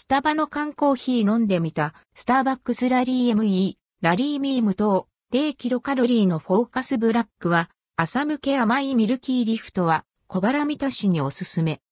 [0.00, 11.82] スタバの缶コーヒー飲んでみた、スターバックスラリー ME、ラリーミーム等、0キロカロリーのフォーカスブラックは、朝向け甘いミルキーリフトは、小腹満たしにおすすめ。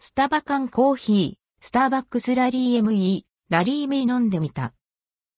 [0.00, 4.74] スタバ缶コーヒー、スターバックスラリー ME、ラリーミー飲んでみた。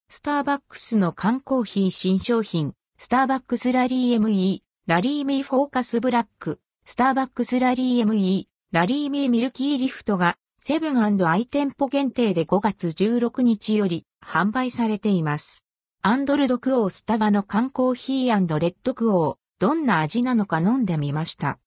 [0.09, 15.67] スターバックスの缶コーヒー新商品、スターバックスラリー ME、ラリーミーフォーカスブラック、スターバックスラリー ME、ラリーミーミルキーリフトがセブンアイ店舗限定で5月16日より販売されています。
[16.01, 21.59] アンドルドクオースタバの缶コーヒーレッドクオー、どんな味なのか飲んでみました。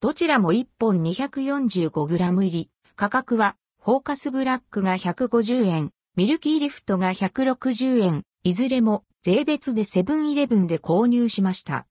[0.00, 11.86] どちらも1本 245g 入り、価格はフォーカスブラックが150円、ミルキーリフトが160円、いずれも税別でセブンイレブンで購入しました。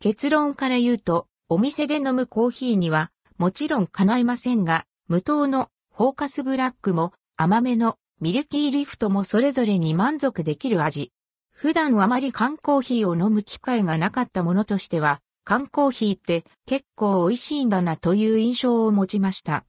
[0.00, 11.12] 結論から言うと、お店で飲むコーヒーにはもちろん叶いませんが、無糖のフォーカスブラックも甘めのミルキーリフトもそれぞれに満足できる味。
[11.50, 19.64] 普段あまり缶コーヒーを飲む機会がなかったものとしては、缶コーヒーって結構美味しいんだなという印象を持ちました。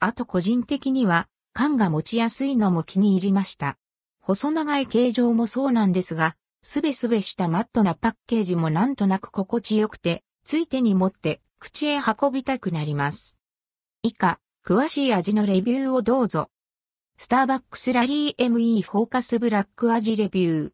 [0.00, 3.78] あと個人的には缶が持ちやすいのも気に入りました。
[4.20, 13.38] 細長い形状もそうなんですが、すべすべしたマットなパッケージもなんとなく心地よくて、つい手に持って口へ運びたくなります。
[14.02, 16.50] 以下、詳しい味のレビューをどうぞ。
[17.16, 20.70] スターバックスラリー ME フォーカスブラック味レビュー。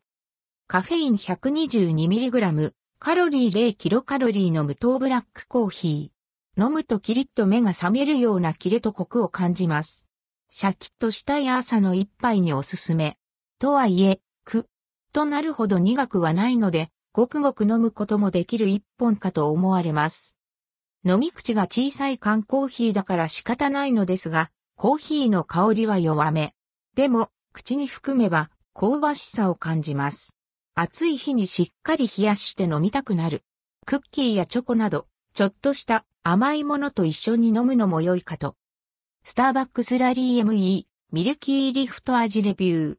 [0.67, 6.65] カフェイン 122mg、カロリー0キロカロリーの無糖ブラックコーヒー。
[6.65, 10.09] 飲むとキリッと目が覚めるようなキレとコクを感じます。
[10.51, 13.17] シャキッとしたい朝の一杯におすすめ。
[13.59, 14.69] とはいえ、く、
[15.13, 20.34] となるほど苦くはないので、ごくごく飲むこともできる一本かと思われます。
[21.07, 26.55] 飲み口が小さい缶コーヒーだから仕方ないのですが、コーヒーの香りは弱め。
[26.97, 30.35] でも、口に含めば香ばしさを感じます。
[30.75, 33.45] 暑い日にしっかり冷やして飲みたくなる。
[33.87, 38.57] クッキーやチョコなど、ちょっとした甘いものと一緒に飲むのも良いかと。
[39.25, 42.97] スターバックスラリー ME ミルキーリフト味レビュー。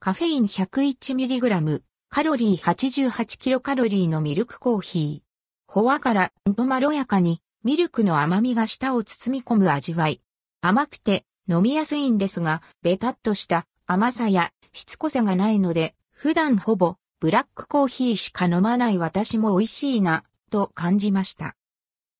[0.00, 5.25] カフェイン 101mg、カロリー 88kcal のミルクコーヒー。
[5.66, 10.20] ほわからんとまろやかにミルクの甘みが舌を包み込む味わい。
[10.60, 21.56] 甘くて飲みやすいんですが、ベタっとした甘さやしつこさがないので、普段ほぼブラックコーヒーしか飲まない私も美味しいな、と感じました。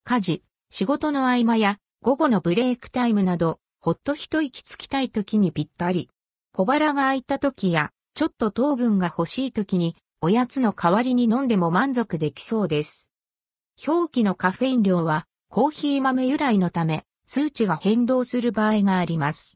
[0.03, 6.09] 家事、仕事の合間や午後のブレイクタイムなど、ほっと一息つきたい時にぴったり。
[6.53, 13.06] 小腹が空いた時や、ちょっと糖分が欲しい時に、おやつの代わりに飲んでも満足できそうです。
[13.85, 19.55] 表記のカフェイン量はコーヒー豆由来のため数値が変動する場合があります。